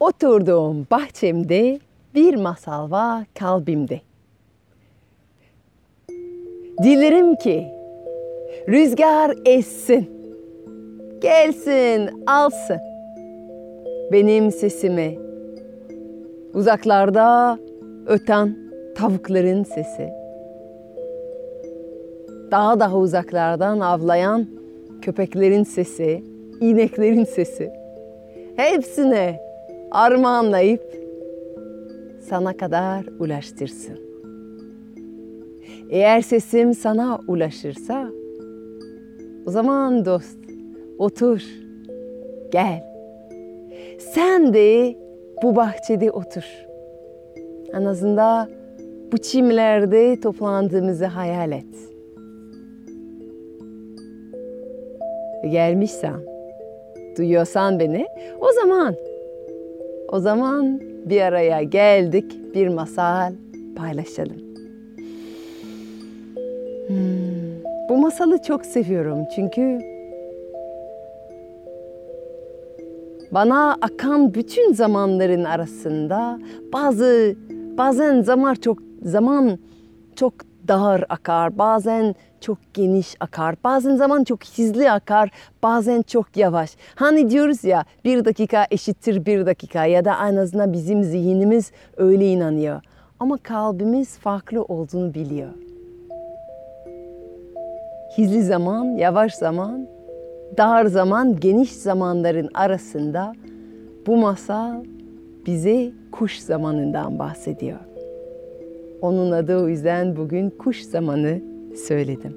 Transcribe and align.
Oturduğum 0.00 0.86
bahçemde 0.90 1.80
bir 2.14 2.34
masal 2.34 2.90
var 2.90 3.24
kalbimde. 3.38 4.00
Dilerim 6.82 7.34
ki 7.34 7.66
rüzgar 8.68 9.34
essin, 9.44 10.10
gelsin 11.20 12.24
alsın 12.26 12.78
benim 14.12 14.50
sesimi. 14.50 15.18
Uzaklarda 16.54 17.58
öten 18.06 18.56
tavukların 18.96 19.64
sesi. 19.64 20.10
Daha 22.50 22.80
daha 22.80 22.96
uzaklardan 22.96 23.80
avlayan 23.80 24.46
köpeklerin 25.02 25.64
sesi, 25.64 26.24
ineklerin 26.60 27.24
sesi. 27.24 27.72
Hepsine 28.56 29.49
armağanlayıp 29.90 30.82
sana 32.20 32.56
kadar 32.56 33.04
ulaştırsın. 33.18 33.98
Eğer 35.90 36.20
sesim 36.20 36.74
sana 36.74 37.20
ulaşırsa 37.28 38.10
o 39.46 39.50
zaman 39.50 40.04
dost 40.04 40.38
otur, 40.98 41.42
gel. 42.52 42.84
Sen 43.98 44.54
de 44.54 44.96
bu 45.42 45.56
bahçede 45.56 46.10
otur. 46.10 46.44
En 47.74 47.84
azından 47.84 48.48
bu 49.12 49.18
çimlerde 49.18 50.20
toplandığımızı 50.20 51.06
hayal 51.06 51.52
et. 51.52 51.64
Gelmişsen, 55.50 56.20
duyuyorsan 57.18 57.80
beni, 57.80 58.06
o 58.40 58.52
zaman, 58.52 58.94
o 60.12 60.20
zaman 60.20 60.80
bir 60.80 61.20
araya 61.20 61.62
geldik, 61.62 62.54
bir 62.54 62.68
masal 62.68 63.32
paylaşalım. 63.76 64.36
Hmm, 66.86 67.62
bu 67.88 67.96
masalı 67.96 68.42
çok 68.42 68.66
seviyorum 68.66 69.18
çünkü 69.34 69.80
bana 73.32 73.76
akan 73.80 74.34
bütün 74.34 74.72
zamanların 74.72 75.44
arasında 75.44 76.38
bazı 76.72 77.34
bazen 77.78 78.22
zaman 78.22 78.54
çok 78.54 78.78
zaman 79.02 79.58
çok 80.16 80.34
dar 80.68 81.04
akar, 81.08 81.58
bazen 81.58 82.14
çok 82.40 82.58
geniş 82.74 83.14
akar, 83.20 83.54
bazen 83.64 83.96
zaman 83.96 84.24
çok 84.24 84.44
hızlı 84.44 84.92
akar, 84.92 85.30
bazen 85.62 86.02
çok 86.02 86.36
yavaş. 86.36 86.70
Hani 86.94 87.30
diyoruz 87.30 87.64
ya 87.64 87.84
bir 88.04 88.24
dakika 88.24 88.66
eşittir 88.70 89.26
bir 89.26 89.46
dakika 89.46 89.86
ya 89.86 90.04
da 90.04 90.28
en 90.28 90.36
azından 90.36 90.72
bizim 90.72 91.04
zihnimiz 91.04 91.72
öyle 91.96 92.26
inanıyor. 92.26 92.80
Ama 93.20 93.36
kalbimiz 93.36 94.18
farklı 94.18 94.62
olduğunu 94.62 95.14
biliyor. 95.14 95.50
Hızlı 98.16 98.42
zaman, 98.42 98.84
yavaş 98.84 99.34
zaman, 99.34 99.86
dar 100.58 100.86
zaman, 100.86 101.40
geniş 101.40 101.72
zamanların 101.72 102.48
arasında 102.54 103.34
bu 104.06 104.16
masal 104.16 104.84
bize 105.46 105.90
kuş 106.12 106.38
zamanından 106.38 107.18
bahsediyor. 107.18 107.89
Onun 109.02 109.30
adı 109.30 109.56
o 109.56 109.68
yüzden 109.68 110.16
bugün 110.16 110.50
kuş 110.50 110.82
zamanı 110.82 111.42
söyledim. 111.86 112.36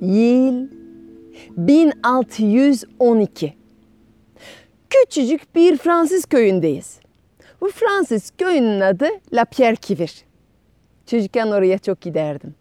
Yıl 0.00 0.68
1612. 1.56 3.54
Küçücük 4.90 5.54
bir 5.54 5.76
Fransız 5.76 6.24
köyündeyiz. 6.24 7.00
Bu 7.60 7.68
Fransız 7.68 8.30
köyünün 8.38 8.80
adı 8.80 9.08
La 9.32 9.44
Pierre 9.44 9.76
Kivir. 9.76 10.24
Çocukken 11.06 11.46
oraya 11.46 11.78
çok 11.78 12.00
giderdim. 12.00 12.54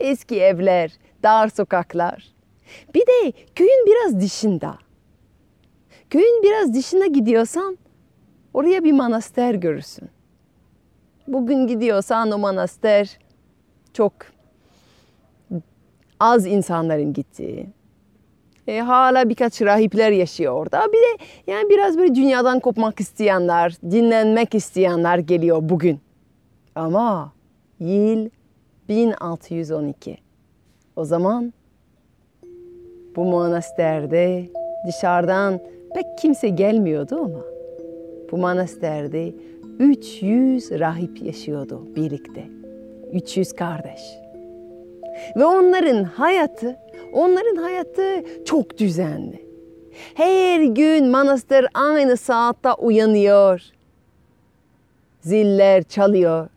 Eski 0.00 0.40
evler, 0.40 0.92
dar 1.22 1.48
sokaklar. 1.48 2.28
Bir 2.94 3.00
de 3.00 3.32
köyün 3.54 3.86
biraz 3.86 4.20
dışında. 4.20 4.78
Köyün 6.10 6.42
biraz 6.42 6.74
dışına 6.74 7.06
gidiyorsan 7.06 7.78
oraya 8.54 8.84
bir 8.84 8.92
manastır 8.92 9.54
görürsün. 9.54 10.08
Bugün 11.28 11.66
gidiyorsan 11.66 12.30
o 12.30 12.38
manastır 12.38 13.18
çok 13.92 14.12
az 16.20 16.46
insanların 16.46 17.12
gittiği. 17.12 17.66
E, 18.66 18.80
hala 18.80 19.28
birkaç 19.28 19.62
rahipler 19.62 20.10
yaşıyor 20.10 20.52
orada. 20.52 20.86
Bir 20.88 20.98
de 20.98 21.24
yani 21.46 21.70
biraz 21.70 21.98
böyle 21.98 22.14
dünyadan 22.14 22.60
kopmak 22.60 23.00
isteyenler, 23.00 23.76
dinlenmek 23.90 24.54
isteyenler 24.54 25.18
geliyor 25.18 25.58
bugün. 25.62 26.00
Ama 26.74 27.32
yıl 27.80 28.30
1612. 28.88 30.18
O 30.96 31.04
zaman 31.04 31.52
bu 33.16 33.24
manasterde 33.24 34.48
dışarıdan 34.86 35.60
pek 35.94 36.18
kimse 36.18 36.48
gelmiyordu 36.48 37.16
ama 37.16 37.44
bu 38.32 38.36
manasterde 38.38 39.34
300 39.78 40.70
rahip 40.70 41.22
yaşıyordu 41.22 41.86
birlikte. 41.96 42.44
300 43.12 43.52
kardeş. 43.52 44.00
Ve 45.36 45.44
onların 45.44 46.04
hayatı, 46.04 46.76
onların 47.12 47.56
hayatı 47.56 48.24
çok 48.44 48.78
düzenli. 48.78 49.48
Her 50.14 50.62
gün 50.62 51.08
manastır 51.08 51.66
aynı 51.74 52.16
saatte 52.16 52.72
uyanıyor. 52.72 53.62
Ziller 55.20 55.82
çalıyor. 55.82 56.48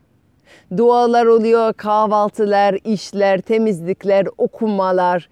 Dualar 0.78 1.26
oluyor, 1.26 1.74
kahvaltılar, 1.74 2.78
işler, 2.86 3.42
temizlikler, 3.42 4.28
okumalar, 4.38 5.30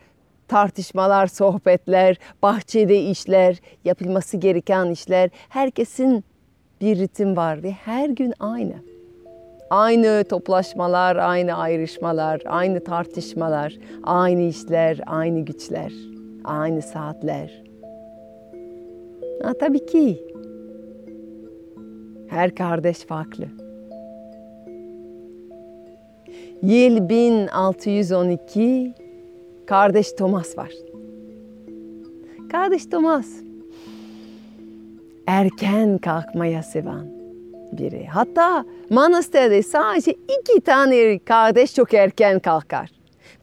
tartışmalar, 0.48 1.28
sohbetler, 1.28 2.18
bahçede 2.42 3.02
işler, 3.02 3.58
yapılması 3.86 4.38
gereken 4.38 4.92
işler. 4.92 5.30
Herkesin 5.50 6.24
bir 6.82 7.00
ritim 7.00 7.38
var 7.38 7.64
ve 7.64 7.72
her 7.72 8.10
gün 8.10 8.34
aynı. 8.40 8.74
Aynı 9.70 10.24
toplaşmalar, 10.24 11.16
aynı 11.16 11.54
ayrışmalar, 11.54 12.42
aynı 12.46 12.84
tartışmalar, 12.84 13.78
aynı 14.04 14.42
işler, 14.42 15.00
aynı 15.06 15.40
güçler, 15.40 15.94
aynı 16.44 16.82
saatler. 16.82 17.64
Ha, 19.44 19.54
tabii 19.60 19.86
ki 19.86 20.24
her 22.28 22.56
kardeş 22.56 22.98
farklı. 22.98 23.46
Yıl 26.62 27.10
1612 27.10 28.94
kardeş 29.66 30.12
Thomas 30.12 30.58
var. 30.58 30.72
Kardeş 32.52 32.86
Thomas 32.86 33.49
erken 35.30 35.98
kalkmaya 35.98 36.64
seven 36.64 37.08
biri. 37.72 38.08
Hatta 38.08 38.66
manastırda 38.90 39.64
sadece 39.64 40.12
iki 40.12 40.62
tane 40.62 41.20
kardeş 41.20 41.76
çok 41.76 41.94
erken 41.94 42.40
kalkar. 42.40 42.90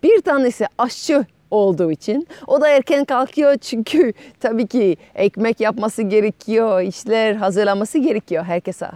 Bir 0.02 0.20
tanesi 0.20 0.66
aşçı 0.78 1.24
olduğu 1.50 1.92
için 1.92 2.26
o 2.46 2.60
da 2.60 2.68
erken 2.68 3.04
kalkıyor 3.04 3.56
çünkü 3.56 4.12
tabii 4.40 4.66
ki 4.66 4.96
ekmek 5.14 5.60
yapması 5.60 6.02
gerekiyor, 6.02 6.80
işler 6.80 7.34
hazırlaması 7.34 7.98
gerekiyor 7.98 8.44
herkese 8.44 8.86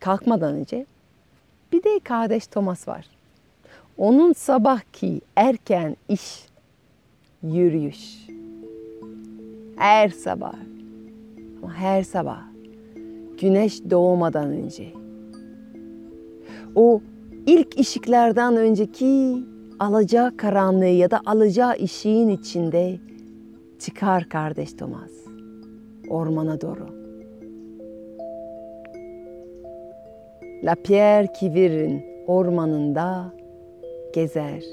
kalkmadan 0.00 0.54
önce. 0.54 0.86
Bir 1.72 1.82
de 1.82 2.00
kardeş 2.04 2.46
Thomas 2.46 2.88
var. 2.88 3.06
Onun 3.98 4.32
sabahki 4.32 5.20
erken 5.36 5.96
iş 6.08 6.44
yürüyüş. 7.42 8.26
Her 9.76 10.08
sabah 10.08 10.52
her 11.68 12.02
sabah 12.02 12.42
güneş 13.40 13.90
doğmadan 13.90 14.48
önce 14.48 14.86
o 16.74 17.00
ilk 17.46 17.80
ışıklardan 17.80 18.56
önceki 18.56 19.44
alacağı 19.78 20.36
karanlığı 20.36 20.84
ya 20.84 21.10
da 21.10 21.20
alacağı 21.26 21.72
ışığın 21.82 22.28
içinde 22.28 22.98
çıkar 23.78 24.28
kardeş 24.28 24.72
Thomas 24.72 25.12
ormana 26.08 26.60
doğru. 26.60 26.86
La 30.64 30.74
Pierre 30.74 31.32
Kivir'in 31.32 32.02
ormanında 32.26 33.34
gezer. 34.14 34.64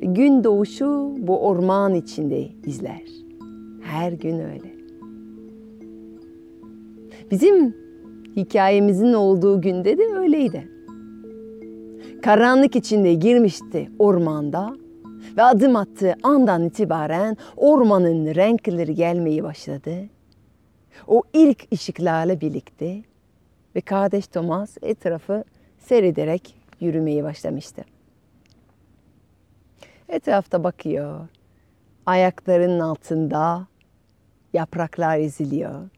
Gün 0.00 0.44
doğuşu 0.44 1.14
bu 1.18 1.40
orman 1.40 1.94
içinde 1.94 2.48
izler. 2.66 3.02
Her 3.82 4.12
gün 4.12 4.38
öyle. 4.38 4.71
Bizim 7.32 7.76
hikayemizin 8.36 9.12
olduğu 9.12 9.60
günde 9.60 9.98
de 9.98 10.02
öyleydi. 10.02 10.68
Karanlık 12.22 12.76
içinde 12.76 13.14
girmişti 13.14 13.90
ormanda 13.98 14.76
ve 15.36 15.42
adım 15.42 15.76
attığı 15.76 16.14
andan 16.22 16.64
itibaren 16.64 17.36
ormanın 17.56 18.34
renkleri 18.34 18.94
gelmeye 18.94 19.42
başladı. 19.42 20.08
O 21.06 21.22
ilk 21.32 21.72
ışıklarla 21.72 22.40
birlikte 22.40 23.02
ve 23.76 23.80
kardeş 23.80 24.26
Thomas 24.26 24.76
etrafı 24.82 25.44
seyrederek 25.78 26.54
yürümeye 26.80 27.24
başlamıştı. 27.24 27.84
Etrafta 30.08 30.64
bakıyor. 30.64 31.28
Ayaklarının 32.06 32.80
altında 32.80 33.66
yapraklar 34.52 35.18
eziliyor. 35.18 35.88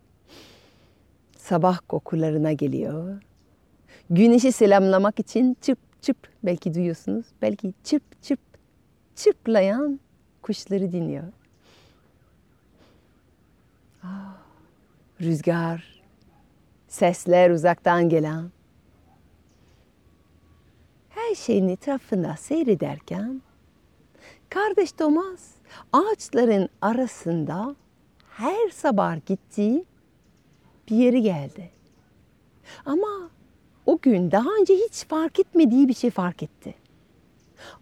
Sabah 1.44 1.78
kokularına 1.88 2.52
geliyor. 2.52 3.22
Güneşi 4.10 4.52
selamlamak 4.52 5.20
için 5.20 5.56
çıp 5.60 5.78
çıp 6.02 6.16
belki 6.42 6.74
duyuyorsunuz. 6.74 7.26
Belki 7.42 7.74
çıp 7.84 8.22
çıp 8.22 8.40
çıplayan 9.16 10.00
kuşları 10.42 10.92
dinliyor. 10.92 11.24
Ah, 14.02 14.36
rüzgar, 15.20 16.02
sesler 16.88 17.50
uzaktan 17.50 18.08
gelen. 18.08 18.50
Her 21.08 21.34
şeyin 21.34 21.68
etrafında 21.68 22.36
seyrederken 22.36 23.42
kardeş 24.48 24.92
Thomas 24.92 25.50
ağaçların 25.92 26.68
arasında 26.80 27.76
her 28.30 28.70
sabah 28.70 29.26
gittiği 29.26 29.84
bir 30.90 30.96
yeri 30.96 31.22
geldi. 31.22 31.70
Ama 32.86 33.30
o 33.86 33.98
gün 34.02 34.30
daha 34.30 34.48
önce 34.60 34.74
hiç 34.74 35.04
fark 35.04 35.40
etmediği 35.40 35.88
bir 35.88 35.94
şey 35.94 36.10
fark 36.10 36.42
etti. 36.42 36.74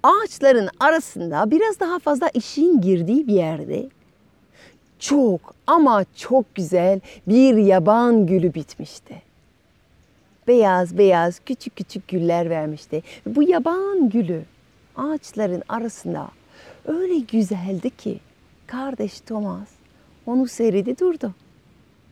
Ağaçların 0.03 0.69
arasında 0.81 1.51
biraz 1.51 1.81
daha 1.81 1.99
fazla 1.99 2.31
ışığın 2.37 2.81
girdiği 2.81 3.27
bir 3.27 3.35
yerde 3.35 3.89
çok 4.99 5.55
ama 5.67 6.05
çok 6.17 6.55
güzel 6.55 7.01
bir 7.27 7.57
yaban 7.57 8.27
gülü 8.27 8.55
bitmişti. 8.55 9.23
Beyaz 10.49 10.99
beyaz 10.99 11.41
küçük 11.47 11.77
küçük 11.77 12.09
güller 12.09 12.51
vermişti. 12.51 13.03
Bu 13.27 13.43
yaban 13.43 14.09
gülü 14.09 14.43
ağaçların 14.97 15.63
arasında 15.69 16.29
öyle 16.85 17.19
güzeldi 17.19 17.91
ki 17.91 18.21
kardeş 18.67 19.21
Thomas 19.21 19.69
onu 20.27 20.49
seyredi 20.49 20.99
durdu. 20.99 21.35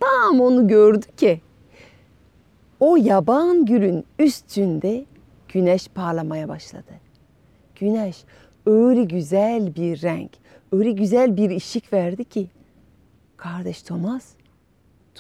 Tam 0.01 0.41
onu 0.41 0.69
gördü 0.69 1.07
ki 1.17 1.41
o 2.81 2.97
yaban 2.97 3.65
gülün 3.65 4.05
üstünde 4.19 5.05
güneş 5.49 5.89
parlamaya 5.89 6.49
başladı. 6.49 6.93
Güneş 7.75 8.25
öyle 8.67 9.05
güzel 9.05 9.75
bir 9.75 10.03
renk, 10.03 10.31
öyle 10.73 10.91
güzel 10.91 11.37
bir 11.37 11.57
ışık 11.57 11.93
verdi 11.93 12.25
ki 12.25 12.49
kardeş 13.37 13.83
Thomas 13.83 14.27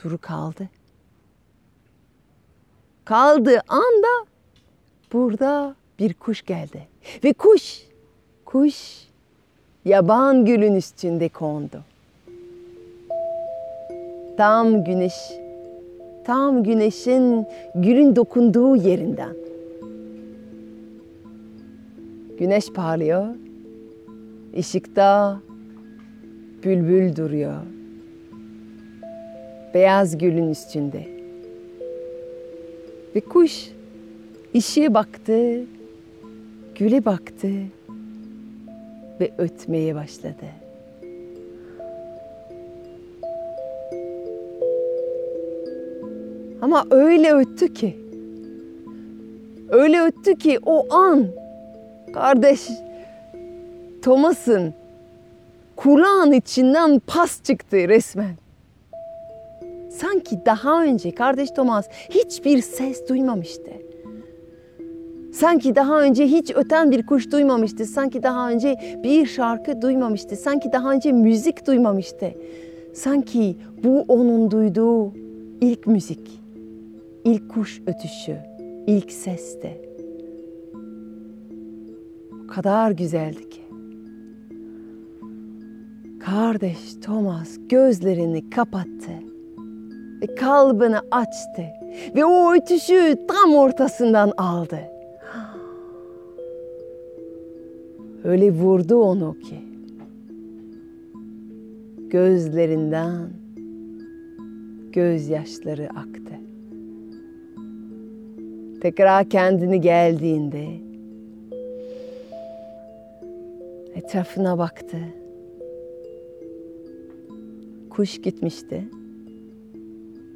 duru 0.05 0.19
kaldı. 0.19 0.69
Kaldığı 3.05 3.61
anda 3.69 4.27
burada 5.13 5.75
bir 5.99 6.15
kuş 6.15 6.43
geldi. 6.43 6.89
Ve 7.25 7.33
kuş, 7.33 7.83
kuş 8.45 9.07
yaban 9.85 10.45
gülün 10.45 10.75
üstünde 10.75 11.29
kondu. 11.29 11.85
Tam 14.41 14.85
güneş, 14.85 15.15
tam 16.25 16.63
güneşin 16.63 17.47
gülün 17.75 18.17
dokunduğu 18.17 18.77
yerinden. 18.77 19.37
Güneş 22.39 22.73
parlıyor, 22.73 23.27
ışıkta 24.59 25.41
bülbül 26.65 27.17
duruyor. 27.17 27.63
Beyaz 29.75 30.19
gülün 30.19 30.51
üstünde. 30.51 31.09
Ve 33.15 33.21
kuş 33.21 33.71
ışığa 34.55 34.95
baktı, 34.95 35.65
güle 36.75 37.05
baktı 37.05 37.51
ve 39.21 39.31
ötmeye 39.39 39.95
başladı. 39.95 40.70
Ama 46.63 46.87
öyle 46.91 47.35
öttü 47.35 47.75
ki, 47.75 47.97
öyle 49.69 50.03
öttü 50.03 50.35
ki 50.35 50.59
o 50.67 50.95
an 50.95 51.27
kardeş 52.15 52.69
Thomas'ın 54.03 54.75
kulağın 55.77 56.33
içinden 56.33 57.01
pas 57.07 57.43
çıktı 57.43 57.77
resmen. 57.77 58.35
Sanki 59.91 60.39
daha 60.47 60.83
önce 60.83 61.15
kardeş 61.15 61.51
Thomas 61.51 61.89
hiçbir 62.11 62.63
ses 62.63 63.09
duymamıştı. 63.09 63.71
Sanki 65.33 65.75
daha 65.75 66.03
önce 66.03 66.27
hiç 66.27 66.51
öten 66.55 66.91
bir 66.91 67.07
kuş 67.07 67.33
duymamıştı. 67.33 67.87
Sanki 67.87 68.23
daha 68.23 68.51
önce 68.51 69.01
bir 69.05 69.27
şarkı 69.27 69.83
duymamıştı. 69.83 70.37
Sanki 70.37 70.73
daha 70.73 70.93
önce 70.93 71.13
müzik 71.13 71.67
duymamıştı. 71.67 72.35
Sanki 72.95 73.57
bu 73.85 74.05
onun 74.09 74.51
duyduğu 74.51 75.13
ilk 75.61 75.87
müzik, 75.87 76.40
ilk 77.25 77.51
kuş 77.51 77.83
ötüşü, 77.87 78.37
ilk 78.87 79.13
sesti. 79.13 79.81
O 82.45 82.47
kadar 82.47 82.91
güzeldi 82.91 83.51
ki. 83.51 83.61
Kardeş 86.21 86.95
Thomas 87.03 87.59
gözlerini 87.69 88.51
kapattı 88.51 89.13
ve 90.23 90.35
kalbini 90.35 90.99
açtı 91.11 91.65
ve 92.17 92.25
o 92.25 92.55
ötüşü 92.55 93.17
tam 93.29 93.55
ortasından 93.55 94.33
aldı. 94.37 94.81
Öyle 98.25 98.53
vurdu 98.53 99.03
onu 99.03 99.39
ki 99.39 99.61
gözlerinden 102.11 103.31
gözyaşları 104.93 105.89
aktı. 105.97 106.40
Tekrar 108.81 109.29
kendini 109.29 109.81
geldiğinde 109.81 110.67
etrafına 113.95 114.59
baktı. 114.59 114.99
Kuş 117.91 118.21
gitmişti. 118.23 118.85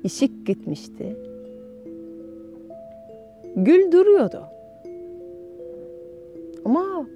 Işık 0.05 0.47
gitmişti. 0.47 1.17
Gül 3.57 3.93
duruyordu. 3.93 4.43
Ama 6.65 7.07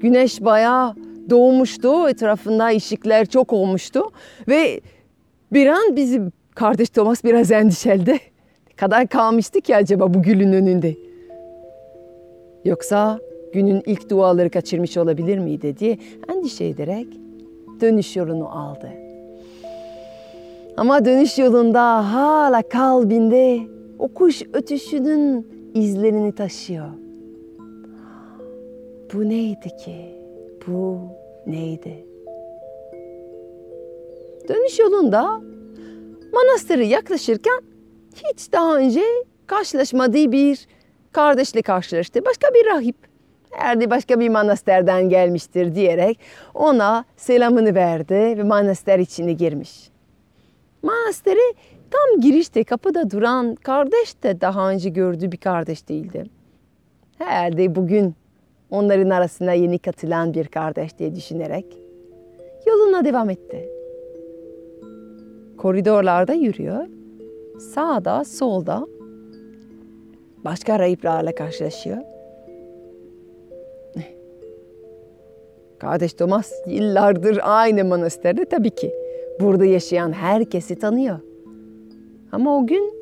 güneş 0.00 0.44
bayağı 0.44 0.94
doğmuştu. 1.30 2.08
Etrafında 2.08 2.66
ışıklar 2.66 3.24
çok 3.24 3.52
olmuştu. 3.52 4.02
Ve 4.48 4.80
bir 5.52 5.66
an 5.66 5.96
bizim 5.96 6.32
kardeş 6.54 6.90
Thomas 6.90 7.24
biraz 7.24 7.50
endişeldi. 7.50 8.18
Kadar 8.76 9.08
kalmıştı 9.08 9.60
ki 9.60 9.76
acaba 9.76 10.14
bu 10.14 10.22
gülün 10.22 10.52
önünde? 10.52 10.94
Yoksa 12.64 13.18
günün 13.52 13.82
ilk 13.86 14.10
duaları 14.10 14.50
kaçırmış 14.50 14.96
olabilir 14.96 15.38
miydi 15.38 15.78
diye 15.78 15.98
endişe 16.28 16.64
ederek 16.64 17.06
dönüş 17.80 18.16
yolunu 18.16 18.48
aldı. 18.58 18.90
Ama 20.76 21.04
dönüş 21.04 21.38
yolunda 21.38 22.12
hala 22.14 22.62
kalbinde 22.62 23.60
o 23.98 24.08
kuş 24.08 24.42
ötüşünün 24.52 25.46
izlerini 25.74 26.32
taşıyor. 26.32 26.88
Bu 29.14 29.28
neydi 29.28 29.68
ki? 29.84 29.96
Bu 30.66 30.98
neydi? 31.46 32.06
Dönüş 34.48 34.78
yolunda 34.78 35.40
manastırı 36.32 36.84
yaklaşırken 36.84 37.60
hiç 38.16 38.52
daha 38.52 38.76
önce 38.76 39.02
karşılaşmadığı 39.46 40.32
bir 40.32 40.66
kardeşle 41.12 41.62
karşılaştı. 41.62 42.24
Başka 42.24 42.48
bir 42.54 42.66
rahip. 42.66 42.96
Herhalde 43.50 43.90
başka 43.90 44.20
bir 44.20 44.28
manastırdan 44.28 45.08
gelmiştir 45.08 45.74
diyerek 45.74 46.18
ona 46.54 47.04
selamını 47.16 47.74
verdi 47.74 48.14
ve 48.14 48.42
manastır 48.42 48.98
içine 48.98 49.32
girmiş. 49.32 49.90
Manastırı 50.82 51.54
tam 51.90 52.20
girişte 52.20 52.64
kapıda 52.64 53.10
duran 53.10 53.54
kardeş 53.54 54.22
de 54.22 54.40
daha 54.40 54.70
önce 54.70 54.88
gördüğü 54.88 55.32
bir 55.32 55.36
kardeş 55.36 55.88
değildi. 55.88 56.24
Herhalde 57.18 57.74
bugün 57.74 58.14
onların 58.70 59.10
arasına 59.10 59.52
yeni 59.52 59.78
katılan 59.78 60.34
bir 60.34 60.46
kardeş 60.46 60.98
diye 60.98 61.14
düşünerek 61.14 61.66
yoluna 62.66 63.04
devam 63.04 63.30
etti. 63.30 63.68
Koridorlarda 65.56 66.32
yürüyor. 66.32 66.86
Sağda, 67.58 68.24
solda 68.24 68.86
başka 70.44 70.78
rahiplerle 70.78 71.34
karşılaşıyor. 71.34 71.98
Kardeş 75.78 76.12
Thomas 76.12 76.52
yıllardır 76.66 77.38
aynı 77.42 77.84
manastırda 77.84 78.44
tabii 78.44 78.70
ki 78.70 78.92
Burada 79.40 79.64
yaşayan 79.64 80.12
herkesi 80.12 80.76
tanıyor. 80.76 81.18
Ama 82.32 82.58
o 82.58 82.66
gün 82.66 82.92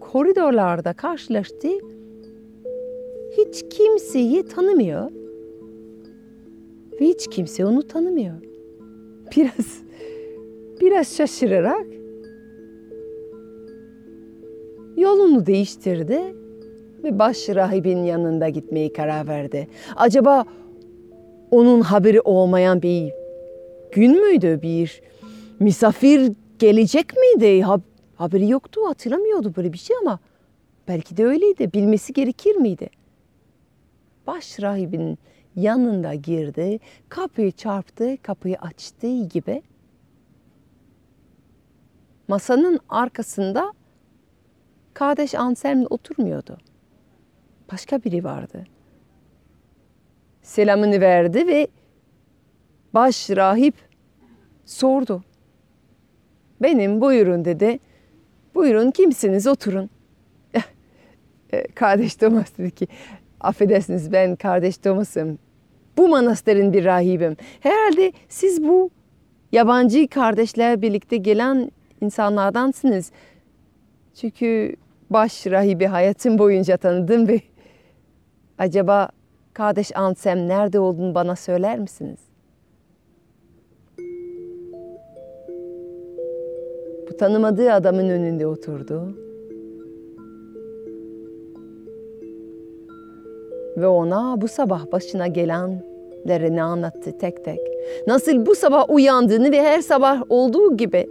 koridorlarda 0.00 0.92
karşılaştı. 0.92 1.68
Hiç 3.36 3.64
kimseyi 3.70 4.42
tanımıyor. 4.42 5.10
Ve 7.00 7.06
hiç 7.06 7.26
kimse 7.30 7.66
onu 7.66 7.82
tanımıyor. 7.82 8.34
Biraz 9.36 9.82
biraz 10.80 11.16
şaşırarak 11.16 11.86
yolunu 15.02 15.46
değiştirdi 15.46 16.20
ve 17.04 17.18
baş 17.18 17.48
rahibin 17.48 18.04
yanında 18.04 18.48
gitmeyi 18.48 18.92
karar 18.92 19.28
verdi. 19.28 19.68
Acaba 19.96 20.44
onun 21.50 21.80
haberi 21.80 22.20
olmayan 22.20 22.82
bir 22.82 23.12
gün 23.92 24.20
müydü? 24.20 24.62
Bir 24.62 25.02
misafir 25.60 26.32
gelecek 26.58 27.06
miydi? 27.16 27.64
haberi 28.14 28.48
yoktu, 28.48 28.80
hatırlamıyordu 28.86 29.52
böyle 29.56 29.72
bir 29.72 29.78
şey 29.78 29.96
ama 30.02 30.18
belki 30.88 31.16
de 31.16 31.24
öyleydi. 31.24 31.72
Bilmesi 31.72 32.12
gerekir 32.12 32.56
miydi? 32.56 32.90
Baş 34.26 34.60
rahibin 34.60 35.18
yanında 35.56 36.14
girdi, 36.14 36.80
kapıyı 37.08 37.52
çarptı, 37.52 38.16
kapıyı 38.22 38.56
açtığı 38.56 39.24
gibi 39.24 39.62
masanın 42.28 42.80
arkasında 42.88 43.72
kardeş 44.94 45.34
Anselm 45.34 45.86
oturmuyordu. 45.90 46.58
Başka 47.72 48.04
biri 48.04 48.24
vardı. 48.24 48.64
Selamını 50.42 51.00
verdi 51.00 51.46
ve 51.46 51.68
baş 52.94 53.30
rahip 53.30 53.74
sordu. 54.64 55.24
Benim 56.62 57.00
buyurun 57.00 57.44
dedi. 57.44 57.78
Buyurun 58.54 58.90
kimsiniz 58.90 59.46
oturun. 59.46 59.90
Eh, 61.52 61.64
kardeş 61.74 62.14
Thomas 62.14 62.58
dedi 62.58 62.70
ki 62.70 62.88
affedersiniz 63.40 64.12
ben 64.12 64.36
kardeş 64.36 64.76
Thomas'ım. 64.76 65.38
Bu 65.96 66.08
manastırın 66.08 66.72
bir 66.72 66.84
rahibim. 66.84 67.36
Herhalde 67.60 68.12
siz 68.28 68.62
bu 68.62 68.90
yabancı 69.52 70.08
kardeşler 70.08 70.82
birlikte 70.82 71.16
gelen 71.16 71.70
insanlardansınız. 72.00 73.10
Çünkü 74.14 74.76
baş 75.10 75.46
rahibi 75.46 75.86
hayatım 75.86 76.38
boyunca 76.38 76.76
tanıdım 76.76 77.28
ve 77.28 77.40
acaba 78.58 79.08
kardeş 79.52 79.96
Ansem 79.96 80.48
nerede 80.48 80.78
olduğunu 80.78 81.14
bana 81.14 81.36
söyler 81.36 81.78
misiniz? 81.78 82.20
Bu 87.10 87.16
tanımadığı 87.16 87.72
adamın 87.72 88.08
önünde 88.08 88.46
oturdu. 88.46 89.16
Ve 93.76 93.86
ona 93.86 94.40
bu 94.40 94.48
sabah 94.48 94.92
başına 94.92 95.26
gelenlerini 95.26 96.62
anlattı 96.62 97.18
tek 97.18 97.44
tek. 97.44 97.60
Nasıl 98.06 98.46
bu 98.46 98.54
sabah 98.54 98.90
uyandığını 98.90 99.52
ve 99.52 99.62
her 99.62 99.80
sabah 99.80 100.22
olduğu 100.28 100.76
gibi 100.76 101.06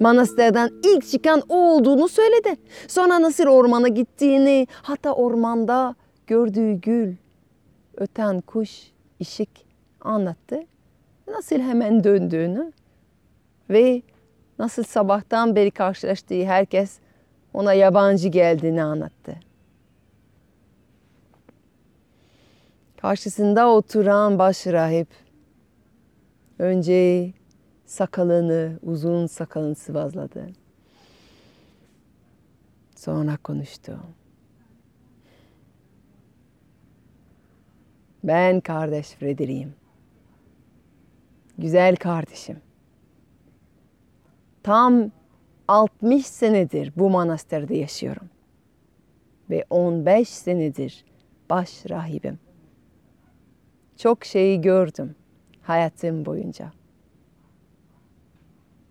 manastırdan 0.00 0.70
ilk 0.84 1.08
çıkan 1.08 1.42
o 1.48 1.56
olduğunu 1.56 2.08
söyledi. 2.08 2.56
Sonra 2.88 3.22
nasıl 3.22 3.46
ormana 3.46 3.88
gittiğini, 3.88 4.66
hatta 4.82 5.12
ormanda 5.12 5.94
gördüğü 6.26 6.72
gül, 6.72 7.14
öten 7.96 8.40
kuş, 8.40 8.70
ışık 9.20 9.48
anlattı. 10.00 10.60
Nasıl 11.28 11.56
hemen 11.56 12.04
döndüğünü 12.04 12.72
ve 13.70 14.02
nasıl 14.58 14.82
sabahtan 14.82 15.56
beri 15.56 15.70
karşılaştığı 15.70 16.44
herkes 16.44 16.98
ona 17.54 17.72
yabancı 17.72 18.28
geldiğini 18.28 18.82
anlattı. 18.82 19.36
Karşısında 22.96 23.68
oturan 23.68 24.38
baş 24.38 24.66
rahip 24.66 25.08
önce 26.58 27.32
sakalını, 27.86 28.78
uzun 28.82 29.26
sakalını 29.26 29.74
sıvazladı. 29.74 30.46
Sonra 32.96 33.36
konuştu. 33.36 33.98
Ben 38.24 38.60
kardeş 38.60 39.08
Frederick'im. 39.08 39.74
Güzel 41.58 41.96
kardeşim. 41.96 42.60
Tam 44.62 45.10
60 45.68 46.26
senedir 46.26 46.92
bu 46.96 47.10
manastırda 47.10 47.74
yaşıyorum. 47.74 48.30
Ve 49.50 49.64
15 49.70 50.28
senedir 50.28 51.04
baş 51.50 51.90
rahibim. 51.90 52.38
Çok 53.96 54.24
şeyi 54.24 54.60
gördüm 54.60 55.14
hayatım 55.62 56.26
boyunca. 56.26 56.72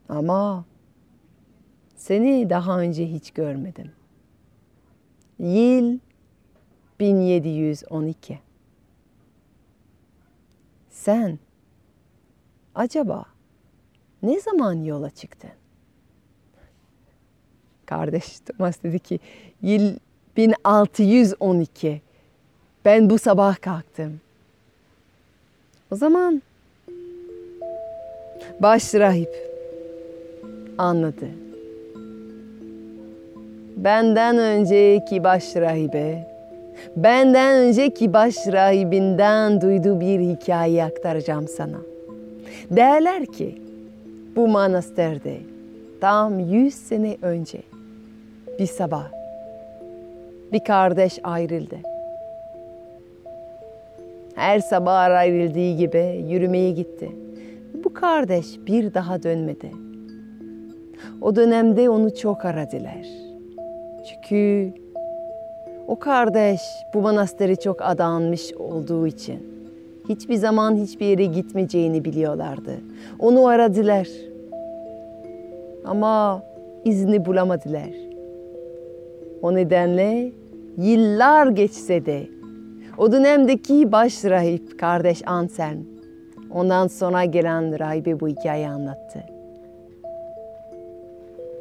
Ama 0.09 0.65
seni 1.95 2.49
daha 2.49 2.79
önce 2.79 3.07
hiç 3.11 3.31
görmedim. 3.31 3.91
Yıl 5.39 5.99
1712. 6.99 8.39
Sen 10.89 11.39
acaba 12.75 13.25
ne 14.23 14.39
zaman 14.39 14.83
yola 14.83 15.09
çıktın? 15.09 15.51
Kardeş 17.85 18.39
Thomas 18.39 18.83
dedi 18.83 18.99
ki 18.99 19.19
yıl 19.61 19.95
1612. 20.37 22.01
Ben 22.85 23.09
bu 23.09 23.19
sabah 23.19 23.61
kalktım. 23.61 24.21
O 25.91 25.95
zaman 25.95 26.41
baş 28.59 28.93
rahip 28.93 29.54
anladı. 30.77 31.29
Benden 33.77 34.37
önceki 34.37 35.23
baş 35.23 35.55
rahibe, 35.55 36.27
benden 36.95 37.55
önceki 37.55 38.13
baş 38.13 38.35
rahibinden 38.47 39.61
duyduğu 39.61 39.99
bir 39.99 40.19
hikaye 40.19 40.83
aktaracağım 40.83 41.47
sana. 41.47 41.77
Derler 42.71 43.25
ki 43.25 43.61
bu 44.35 44.47
manastırda 44.47 45.29
tam 46.01 46.39
yüz 46.39 46.73
sene 46.73 47.17
önce 47.21 47.59
bir 48.59 48.65
sabah 48.67 49.11
bir 50.53 50.59
kardeş 50.59 51.19
ayrıldı. 51.23 51.75
Her 54.35 54.59
sabah 54.59 54.93
ayrıldığı 54.93 55.77
gibi 55.77 56.25
yürümeye 56.29 56.71
gitti. 56.71 57.11
Bu 57.83 57.93
kardeş 57.93 58.45
bir 58.67 58.93
daha 58.93 59.23
dönmedi. 59.23 59.84
O 61.21 61.35
dönemde 61.35 61.89
onu 61.89 62.15
çok 62.15 62.45
aradılar. 62.45 63.05
Çünkü 64.09 64.73
o 65.87 65.99
kardeş 65.99 66.61
bu 66.93 67.01
manastırı 67.01 67.55
çok 67.55 67.81
adanmış 67.81 68.53
olduğu 68.53 69.07
için 69.07 69.55
hiçbir 70.09 70.35
zaman 70.35 70.75
hiçbir 70.75 71.05
yere 71.05 71.25
gitmeyeceğini 71.25 72.05
biliyorlardı. 72.05 72.71
Onu 73.19 73.47
aradılar. 73.47 74.07
Ama 75.85 76.43
izni 76.85 77.25
bulamadılar. 77.25 77.89
O 79.41 79.55
nedenle 79.55 80.31
yıllar 80.77 81.47
geçse 81.47 82.05
de 82.05 82.27
o 82.97 83.11
dönemdeki 83.11 83.91
baş 83.91 84.25
rahip 84.25 84.79
kardeş 84.79 85.27
Anselm 85.27 85.85
ondan 86.51 86.87
sonra 86.87 87.25
gelen 87.25 87.79
rahibe 87.79 88.19
bu 88.19 88.27
hikayeyi 88.27 88.67
anlattı. 88.67 89.34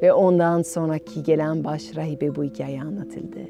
Ve 0.02 0.12
ondan 0.12 0.62
sonraki 0.62 1.22
gelen 1.22 1.64
baş 1.64 1.96
rahibe 1.96 2.36
bu 2.36 2.44
hikaye 2.44 2.82
anlatıldı. 2.82 3.40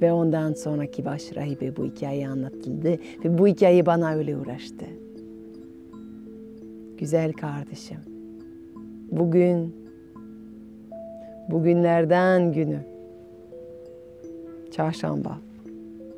Ve 0.00 0.12
ondan 0.12 0.52
sonraki 0.52 1.04
baş 1.04 1.36
rahibe 1.36 1.76
bu 1.76 1.84
hikaye 1.84 2.28
anlatıldı. 2.28 2.90
Ve 3.24 3.38
bu 3.38 3.46
hikaye 3.46 3.86
bana 3.86 4.14
öyle 4.14 4.36
uğraştı. 4.36 4.86
Güzel 6.98 7.32
kardeşim. 7.32 7.98
Bugün, 9.10 9.74
bugünlerden 11.50 12.52
günü, 12.52 12.80
çarşamba 14.70 15.38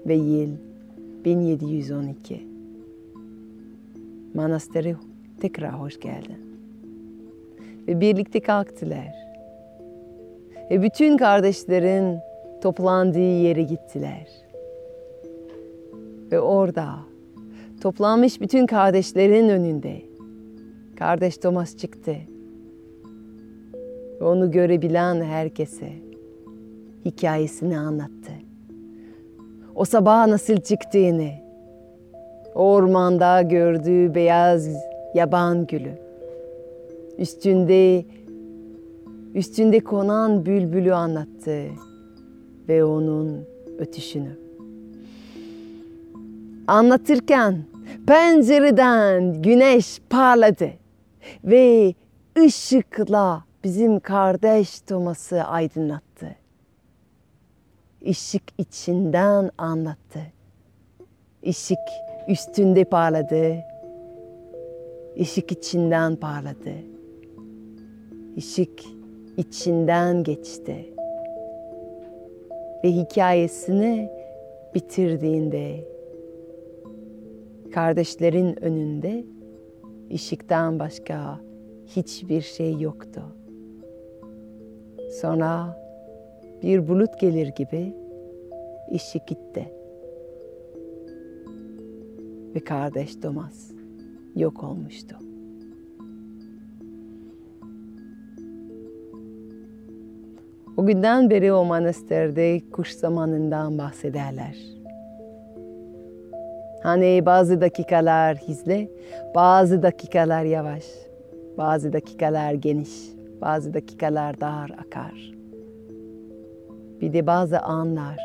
ve 0.06 0.14
yıl 0.14 0.50
1712. 1.24 2.46
Manastırı 4.34 4.96
tekrar 5.40 5.80
hoş 5.80 6.00
geldin. 6.00 6.51
Ve 7.88 8.00
birlikte 8.00 8.40
kalktılar. 8.40 9.14
Ve 10.70 10.82
bütün 10.82 11.16
kardeşlerin 11.16 12.18
toplandığı 12.62 13.40
yere 13.42 13.62
gittiler. 13.62 14.26
Ve 16.32 16.40
orada 16.40 16.94
toplanmış 17.80 18.40
bütün 18.40 18.66
kardeşlerin 18.66 19.48
önünde 19.48 20.12
Kardeş 20.98 21.36
Thomas 21.36 21.76
çıktı. 21.76 22.16
Ve 24.20 24.24
onu 24.24 24.50
görebilen 24.50 25.22
herkese 25.22 25.92
hikayesini 27.04 27.78
anlattı. 27.78 28.32
O 29.74 29.84
sabah 29.84 30.26
nasıl 30.26 30.56
çıktığını, 30.56 31.30
ormanda 32.54 33.42
gördüğü 33.42 34.14
beyaz 34.14 34.68
yaban 35.14 35.66
gülü, 35.66 35.98
üstünde 37.22 38.04
üstünde 39.34 39.80
konan 39.80 40.46
bülbülü 40.46 40.94
anlattı 40.94 41.68
ve 42.68 42.84
onun 42.84 43.44
ötüşünü. 43.78 44.38
Anlatırken 46.66 47.64
pencereden 48.06 49.42
güneş 49.42 50.00
parladı 50.10 50.70
ve 51.44 51.94
ışıkla 52.38 53.44
bizim 53.64 54.00
kardeş 54.00 54.80
Thomas'ı 54.80 55.42
aydınlattı. 55.42 56.36
Işık 58.00 58.42
içinden 58.58 59.50
anlattı. 59.58 60.20
Işık 61.42 61.78
üstünde 62.28 62.84
parladı. 62.84 63.56
Işık 65.16 65.52
içinden 65.52 66.16
parladı. 66.16 66.91
Işık 68.36 68.82
içinden 69.36 70.22
geçti. 70.24 70.94
Ve 72.84 72.92
hikayesini 72.92 74.10
bitirdiğinde 74.74 75.84
kardeşlerin 77.74 78.64
önünde 78.64 79.24
ışıktan 80.14 80.78
başka 80.78 81.40
hiçbir 81.86 82.40
şey 82.40 82.80
yoktu. 82.80 83.22
Sonra 85.20 85.82
bir 86.62 86.88
bulut 86.88 87.20
gelir 87.20 87.46
gibi 87.46 87.94
ışık 88.94 89.26
gitti. 89.26 89.72
Ve 92.54 92.60
kardeş 92.60 93.16
Thomas 93.16 93.70
yok 94.36 94.64
olmuştu. 94.64 95.16
O 100.82 100.86
günden 100.86 101.30
beri 101.30 101.52
o 101.52 101.64
manasterde 101.64 102.60
kuş 102.72 102.92
zamanından 102.92 103.78
bahsederler. 103.78 104.56
Hani 106.82 107.22
bazı 107.26 107.60
dakikalar 107.60 108.36
hızlı, 108.46 108.88
bazı 109.34 109.82
dakikalar 109.82 110.44
yavaş, 110.44 110.84
bazı 111.58 111.92
dakikalar 111.92 112.52
geniş, 112.52 113.12
bazı 113.40 113.74
dakikalar 113.74 114.40
dar 114.40 114.70
akar. 114.86 115.32
Bir 117.00 117.12
de 117.12 117.26
bazı 117.26 117.60
anlar 117.60 118.18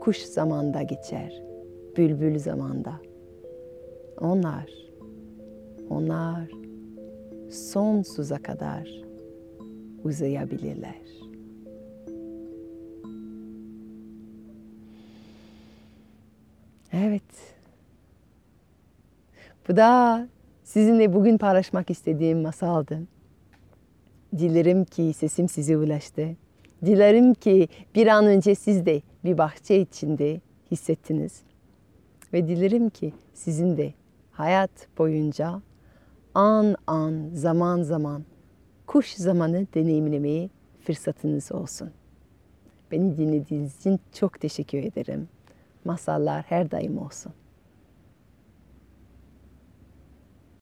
kuş 0.00 0.18
zamanda 0.18 0.82
geçer, 0.82 1.42
bülbül 1.96 2.38
zamanda. 2.38 2.92
Onlar, 4.20 4.70
onlar 5.90 6.50
sonsuza 7.50 8.38
kadar 8.38 9.02
uzayabilirler. 10.04 11.25
Evet. 16.98 17.22
Bu 19.68 19.76
da 19.76 20.28
sizinle 20.64 21.14
bugün 21.14 21.38
paylaşmak 21.38 21.90
istediğim 21.90 22.42
masaldı. 22.42 23.00
Dilerim 24.38 24.84
ki 24.84 25.12
sesim 25.16 25.48
size 25.48 25.76
ulaştı. 25.76 26.36
Dilerim 26.84 27.34
ki 27.34 27.68
bir 27.94 28.06
an 28.06 28.26
önce 28.26 28.54
siz 28.54 28.86
de 28.86 29.02
bir 29.24 29.38
bahçe 29.38 29.80
içinde 29.80 30.40
hissettiniz. 30.70 31.42
Ve 32.32 32.48
dilerim 32.48 32.90
ki 32.90 33.12
sizin 33.34 33.76
de 33.76 33.94
hayat 34.32 34.70
boyunca 34.98 35.62
an 36.34 36.76
an, 36.86 37.30
zaman 37.34 37.82
zaman 37.82 38.24
kuş 38.86 39.14
zamanı 39.14 39.66
deneyimlemeye 39.74 40.50
fırsatınız 40.80 41.52
olsun. 41.52 41.90
Beni 42.90 43.16
dinlediğiniz 43.16 43.80
için 43.80 44.00
çok 44.12 44.40
teşekkür 44.40 44.78
ederim. 44.78 45.28
Masallar 45.86 46.44
her 46.48 46.70
daim 46.70 46.98
olsun. 46.98 47.32